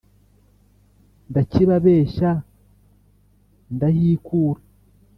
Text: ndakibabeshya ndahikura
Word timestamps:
ndakibabeshya 1.29 2.31
ndahikura 3.75 4.61